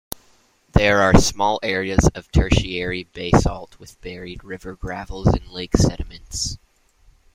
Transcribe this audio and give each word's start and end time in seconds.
There 0.71 1.01
are 1.03 1.21
small 1.21 1.59
areas 1.61 2.09
of 2.15 2.31
Tertiary 2.31 3.03
basalt 3.13 3.77
with 3.77 4.01
buried 4.01 4.43
river 4.43 4.75
gravels 4.75 5.27
and 5.27 5.47
lake 5.47 5.77
sediments. 5.77 6.57